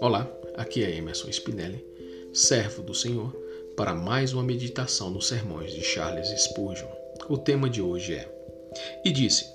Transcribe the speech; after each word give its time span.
Olá, 0.00 0.30
aqui 0.56 0.84
é 0.84 0.94
Emerson 0.94 1.30
Spinelli, 1.30 1.82
servo 2.34 2.82
do 2.82 2.94
Senhor, 2.94 3.34
para 3.76 3.94
mais 3.94 4.34
uma 4.34 4.42
meditação 4.42 5.10
nos 5.10 5.28
sermões 5.28 5.72
de 5.72 5.82
Charles 5.82 6.28
Spurgeon. 6.42 6.88
O 7.28 7.38
tema 7.38 7.70
de 7.70 7.80
hoje 7.80 8.14
é: 8.14 8.28
E 9.02 9.10
disse: 9.10 9.46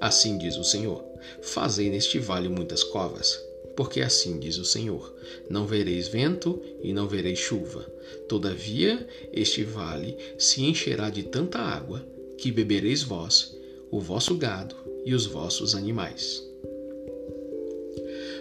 Assim 0.00 0.36
diz 0.36 0.56
o 0.56 0.64
Senhor: 0.64 1.02
Fazei 1.40 1.88
neste 1.88 2.18
vale 2.18 2.48
muitas 2.50 2.84
covas, 2.84 3.42
porque 3.76 4.02
assim 4.02 4.38
diz 4.38 4.58
o 4.58 4.64
Senhor: 4.64 5.14
Não 5.48 5.66
vereis 5.66 6.08
vento 6.08 6.60
e 6.82 6.92
não 6.92 7.08
vereis 7.08 7.38
chuva. 7.38 7.90
Todavia, 8.28 9.08
este 9.32 9.64
vale 9.64 10.18
se 10.36 10.62
encherá 10.64 11.08
de 11.08 11.22
tanta 11.22 11.58
água 11.58 12.04
que 12.36 12.52
bebereis 12.52 13.02
vós, 13.02 13.56
o 13.90 13.98
vosso 13.98 14.34
gado 14.36 14.89
e 15.04 15.14
os 15.14 15.26
vossos 15.26 15.74
animais. 15.74 16.42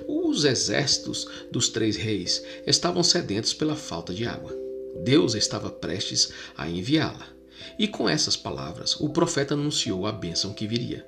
Os 0.07 0.43
exércitos 0.43 1.27
dos 1.51 1.69
três 1.69 1.95
reis 1.95 2.43
estavam 2.65 3.03
sedentos 3.03 3.53
pela 3.53 3.75
falta 3.75 4.13
de 4.13 4.25
água. 4.25 4.55
Deus 5.03 5.35
estava 5.35 5.69
prestes 5.69 6.31
a 6.57 6.69
enviá-la. 6.69 7.27
E 7.77 7.87
com 7.87 8.09
essas 8.09 8.35
palavras, 8.35 8.95
o 8.99 9.09
profeta 9.09 9.53
anunciou 9.53 10.05
a 10.05 10.11
bênção 10.11 10.53
que 10.53 10.67
viria. 10.67 11.05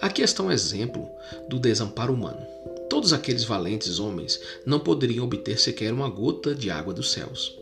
Aqui 0.00 0.22
está 0.22 0.42
um 0.42 0.50
exemplo 0.50 1.08
do 1.48 1.58
desamparo 1.58 2.12
humano. 2.12 2.46
Todos 2.88 3.12
aqueles 3.12 3.44
valentes 3.44 3.98
homens 3.98 4.40
não 4.66 4.80
poderiam 4.80 5.24
obter 5.24 5.58
sequer 5.58 5.92
uma 5.92 6.08
gota 6.08 6.54
de 6.54 6.70
água 6.70 6.92
dos 6.92 7.12
céus, 7.12 7.56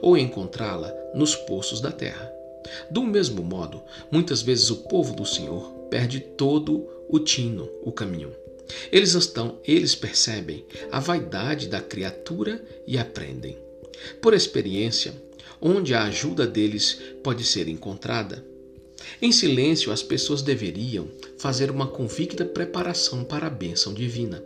ou 0.00 0.16
encontrá-la 0.16 0.92
nos 1.14 1.34
poços 1.34 1.80
da 1.80 1.90
terra. 1.90 2.30
Do 2.90 3.02
mesmo 3.02 3.42
modo, 3.42 3.82
muitas 4.10 4.42
vezes 4.42 4.70
o 4.70 4.76
povo 4.88 5.14
do 5.14 5.24
Senhor 5.24 5.70
perde 5.90 6.20
todo 6.20 6.88
o 7.08 7.18
tino, 7.18 7.68
o 7.82 7.92
caminho. 7.92 8.32
Eles 8.90 9.14
estão, 9.14 9.58
eles 9.64 9.94
percebem 9.94 10.64
a 10.90 10.98
vaidade 10.98 11.68
da 11.68 11.80
criatura 11.80 12.64
e 12.86 12.98
aprendem. 12.98 13.58
Por 14.20 14.34
experiência, 14.34 15.14
onde 15.60 15.94
a 15.94 16.04
ajuda 16.04 16.46
deles 16.46 16.98
pode 17.22 17.44
ser 17.44 17.68
encontrada. 17.68 18.44
Em 19.20 19.30
silêncio, 19.32 19.92
as 19.92 20.02
pessoas 20.02 20.42
deveriam 20.42 21.08
fazer 21.38 21.70
uma 21.70 21.86
convicta 21.86 22.44
preparação 22.44 23.24
para 23.24 23.46
a 23.46 23.50
bênção 23.50 23.92
divina. 23.92 24.42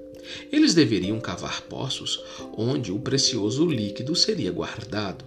Eles 0.52 0.74
deveriam 0.74 1.18
cavar 1.20 1.62
poços 1.62 2.22
onde 2.56 2.92
o 2.92 2.98
precioso 2.98 3.64
líquido 3.64 4.14
seria 4.14 4.50
guardado. 4.50 5.24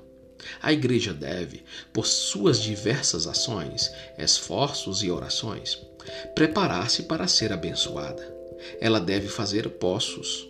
A 0.61 0.73
igreja 0.73 1.13
deve, 1.13 1.63
por 1.93 2.05
suas 2.05 2.59
diversas 2.59 3.27
ações, 3.27 3.91
esforços 4.17 5.03
e 5.03 5.11
orações, 5.11 5.77
preparar-se 6.33 7.03
para 7.03 7.27
ser 7.27 7.51
abençoada 7.51 8.41
ela 8.79 8.99
deve 8.99 9.27
fazer 9.27 9.69
poços, 9.69 10.47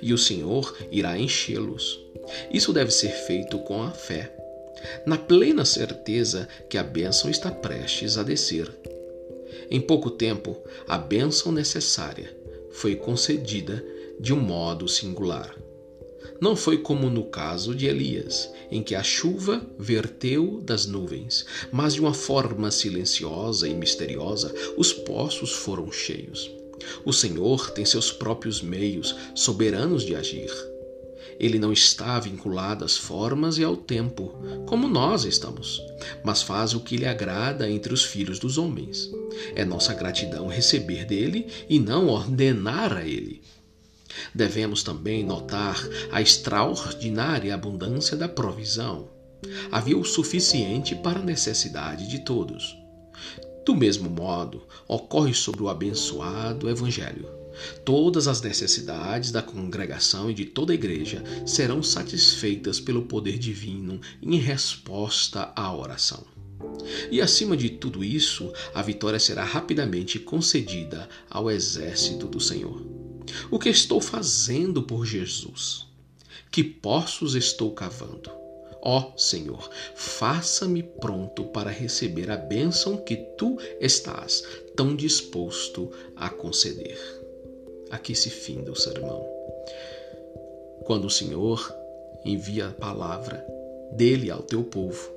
e 0.00 0.12
o 0.12 0.18
Senhor 0.18 0.76
irá 0.90 1.18
enchê-los. 1.18 2.00
Isso 2.50 2.72
deve 2.72 2.90
ser 2.90 3.10
feito 3.10 3.58
com 3.60 3.82
a 3.82 3.90
fé, 3.90 4.34
na 5.06 5.16
plena 5.16 5.64
certeza 5.64 6.48
que 6.68 6.78
a 6.78 6.82
bênção 6.82 7.30
está 7.30 7.50
prestes 7.50 8.18
a 8.18 8.22
descer. 8.22 8.70
Em 9.70 9.80
pouco 9.80 10.10
tempo, 10.10 10.56
a 10.86 10.98
bênção 10.98 11.52
necessária 11.52 12.34
foi 12.70 12.96
concedida 12.96 13.84
de 14.20 14.32
um 14.32 14.40
modo 14.40 14.88
singular. 14.88 15.54
Não 16.40 16.56
foi 16.56 16.78
como 16.78 17.08
no 17.08 17.24
caso 17.24 17.74
de 17.74 17.86
Elias, 17.86 18.50
em 18.70 18.82
que 18.82 18.94
a 18.94 19.02
chuva 19.02 19.64
verteu 19.78 20.60
das 20.62 20.86
nuvens, 20.86 21.46
mas 21.72 21.94
de 21.94 22.00
uma 22.00 22.14
forma 22.14 22.70
silenciosa 22.70 23.68
e 23.68 23.74
misteriosa 23.74 24.52
os 24.76 24.92
poços 24.92 25.52
foram 25.52 25.90
cheios. 25.92 26.50
O 27.04 27.12
Senhor 27.12 27.70
tem 27.70 27.84
seus 27.84 28.10
próprios 28.10 28.60
meios 28.60 29.14
soberanos 29.34 30.04
de 30.04 30.14
agir. 30.14 30.50
Ele 31.38 31.58
não 31.58 31.72
está 31.72 32.18
vinculado 32.20 32.84
às 32.84 32.96
formas 32.96 33.58
e 33.58 33.64
ao 33.64 33.76
tempo, 33.76 34.34
como 34.66 34.86
nós 34.86 35.24
estamos, 35.24 35.82
mas 36.24 36.42
faz 36.42 36.74
o 36.74 36.80
que 36.80 36.96
lhe 36.96 37.06
agrada 37.06 37.68
entre 37.68 37.92
os 37.92 38.04
filhos 38.04 38.38
dos 38.38 38.56
homens. 38.56 39.10
É 39.54 39.64
nossa 39.64 39.94
gratidão 39.94 40.46
receber 40.46 41.04
dele 41.04 41.46
e 41.68 41.78
não 41.78 42.08
ordenar 42.08 42.92
a 42.92 43.04
ele. 43.04 43.42
Devemos 44.34 44.82
também 44.82 45.24
notar 45.24 45.76
a 46.10 46.20
extraordinária 46.20 47.54
abundância 47.54 48.16
da 48.16 48.28
provisão. 48.28 49.08
Havia 49.70 49.98
o 49.98 50.04
suficiente 50.04 50.94
para 50.94 51.20
a 51.20 51.24
necessidade 51.24 52.08
de 52.08 52.20
todos. 52.20 52.76
Do 53.64 53.74
mesmo 53.74 54.10
modo, 54.10 54.66
ocorre 54.86 55.32
sobre 55.32 55.62
o 55.62 55.68
abençoado 55.68 56.68
Evangelho. 56.68 57.28
Todas 57.84 58.26
as 58.26 58.42
necessidades 58.42 59.30
da 59.30 59.40
congregação 59.40 60.30
e 60.30 60.34
de 60.34 60.44
toda 60.44 60.72
a 60.72 60.74
igreja 60.74 61.22
serão 61.46 61.82
satisfeitas 61.82 62.80
pelo 62.80 63.02
poder 63.02 63.38
divino 63.38 64.00
em 64.20 64.36
resposta 64.36 65.52
à 65.54 65.74
oração. 65.74 66.24
E 67.10 67.20
acima 67.20 67.56
de 67.56 67.70
tudo 67.70 68.02
isso, 68.02 68.52
a 68.74 68.82
vitória 68.82 69.20
será 69.20 69.44
rapidamente 69.44 70.18
concedida 70.18 71.08
ao 71.30 71.50
exército 71.50 72.26
do 72.26 72.40
Senhor. 72.40 73.03
O 73.50 73.58
que 73.58 73.68
estou 73.68 74.00
fazendo 74.00 74.82
por 74.82 75.04
Jesus? 75.04 75.86
Que 76.50 76.62
poços 76.62 77.34
estou 77.34 77.72
cavando? 77.72 78.30
Ó 78.86 79.12
oh, 79.14 79.18
Senhor, 79.18 79.70
faça-me 79.94 80.82
pronto 80.82 81.44
para 81.44 81.70
receber 81.70 82.30
a 82.30 82.36
bênção 82.36 82.98
que 82.98 83.16
tu 83.16 83.58
estás 83.80 84.44
tão 84.76 84.94
disposto 84.94 85.90
a 86.14 86.28
conceder. 86.28 86.98
Aqui 87.90 88.14
se 88.14 88.28
finda 88.28 88.70
o 88.70 88.76
sermão. 88.76 89.26
Quando 90.84 91.06
o 91.06 91.10
Senhor 91.10 91.74
envia 92.26 92.68
a 92.68 92.72
palavra 92.72 93.44
dele 93.92 94.30
ao 94.30 94.42
teu 94.42 94.62
povo, 94.62 95.10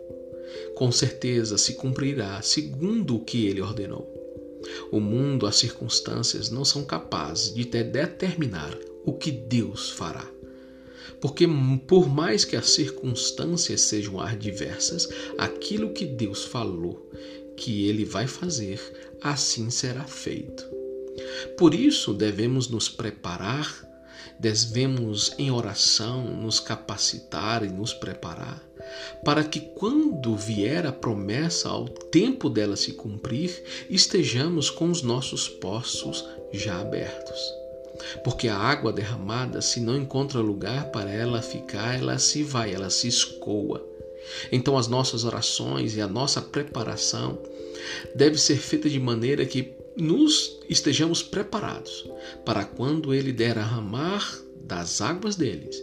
com 0.75 0.89
certeza 0.91 1.57
se 1.57 1.73
cumprirá 1.73 2.41
segundo 2.41 3.17
o 3.17 3.19
que 3.19 3.47
ele 3.47 3.61
ordenou. 3.61 4.16
O 4.91 4.99
mundo, 4.99 5.45
as 5.45 5.55
circunstâncias 5.57 6.49
não 6.49 6.65
são 6.65 6.83
capazes 6.83 7.53
de 7.53 7.63
determinar 7.65 8.77
o 9.05 9.13
que 9.13 9.31
Deus 9.31 9.89
fará. 9.89 10.27
Porque, 11.19 11.47
por 11.87 12.07
mais 12.07 12.45
que 12.45 12.55
as 12.55 12.69
circunstâncias 12.69 13.81
sejam 13.81 14.19
adversas, 14.19 15.09
aquilo 15.37 15.93
que 15.93 16.05
Deus 16.05 16.45
falou 16.45 17.09
que 17.55 17.87
Ele 17.87 18.05
vai 18.05 18.27
fazer, 18.27 18.79
assim 19.21 19.69
será 19.69 20.03
feito. 20.03 20.63
Por 21.57 21.73
isso, 21.73 22.13
devemos 22.13 22.67
nos 22.67 22.87
preparar, 22.87 23.83
devemos, 24.39 25.33
em 25.37 25.51
oração, 25.51 26.23
nos 26.23 26.59
capacitar 26.59 27.63
e 27.63 27.69
nos 27.69 27.93
preparar, 27.93 28.61
para 29.23 29.43
que, 29.43 29.59
quando 29.59 30.35
vier 30.35 30.85
a 30.85 30.91
promessa, 30.91 31.69
ao 31.69 31.87
tempo 31.87 32.49
dela 32.49 32.75
se 32.75 32.93
cumprir, 32.93 33.63
estejamos 33.89 34.69
com 34.69 34.89
os 34.89 35.01
nossos 35.01 35.47
poços 35.47 36.25
já 36.51 36.79
abertos 36.79 37.39
porque 38.23 38.47
a 38.47 38.55
água 38.55 38.93
derramada, 38.93 39.61
se 39.61 39.79
não 39.79 39.97
encontra 39.97 40.39
lugar 40.39 40.91
para 40.91 41.11
ela 41.11 41.41
ficar, 41.41 41.97
ela 41.97 42.17
se 42.19 42.43
vai, 42.43 42.73
ela 42.73 42.89
se 42.89 43.07
escoa. 43.07 43.85
Então 44.51 44.77
as 44.77 44.87
nossas 44.87 45.23
orações 45.23 45.95
e 45.95 46.01
a 46.01 46.07
nossa 46.07 46.41
preparação 46.41 47.39
deve 48.13 48.37
ser 48.37 48.57
feita 48.57 48.89
de 48.89 48.99
maneira 48.99 49.45
que 49.45 49.73
nos 49.97 50.59
estejamos 50.69 51.23
preparados 51.23 52.09
para 52.45 52.63
quando 52.63 53.13
ele 53.13 53.31
derramar 53.33 54.41
das 54.61 55.01
águas 55.01 55.35
deles, 55.35 55.81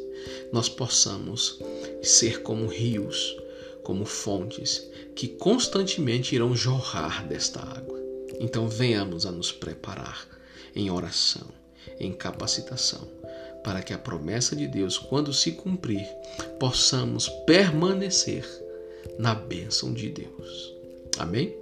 nós 0.53 0.69
possamos 0.69 1.59
ser 2.03 2.43
como 2.43 2.67
rios, 2.67 3.37
como 3.83 4.05
fontes 4.05 4.89
que 5.15 5.29
constantemente 5.29 6.35
irão 6.35 6.55
jorrar 6.55 7.27
desta 7.27 7.61
água. 7.61 7.99
Então 8.41 8.69
venhamos 8.69 9.27
a 9.27 9.33
nos 9.33 9.53
preparar 9.53 10.27
em 10.75 10.91
oração 10.91 11.47
em 11.99 12.13
capacitação, 12.13 13.09
para 13.63 13.83
que 13.83 13.93
a 13.93 13.99
promessa 13.99 14.55
de 14.55 14.67
Deus, 14.67 14.99
quando 14.99 15.33
se 15.33 15.53
cumprir, 15.53 16.07
possamos 16.59 17.29
permanecer 17.47 18.47
na 19.19 19.35
bênção 19.35 19.93
de 19.93 20.11
Deus. 20.11 20.75
Amém? 21.19 21.55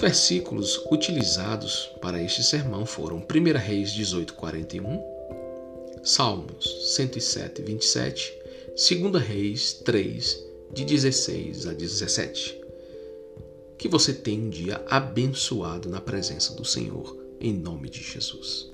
Os 0.00 0.02
versículos 0.02 0.80
utilizados 0.90 1.90
para 2.00 2.22
este 2.22 2.42
sermão 2.42 2.86
foram 2.86 3.18
1 3.18 3.58
Reis 3.58 3.92
18, 3.92 4.32
41, 4.32 4.98
Salmos 6.02 6.94
107, 6.94 7.60
27, 7.60 8.32
2 8.98 9.22
Reis 9.22 9.74
3, 9.74 10.42
de 10.72 10.86
16 10.86 11.66
a 11.66 11.74
17. 11.74 12.58
Que 13.76 13.88
você 13.88 14.14
tenha 14.14 14.40
um 14.40 14.48
dia 14.48 14.82
abençoado 14.88 15.90
na 15.90 16.00
presença 16.00 16.54
do 16.54 16.64
Senhor 16.64 17.14
em 17.38 17.52
nome 17.52 17.90
de 17.90 18.02
Jesus. 18.02 18.72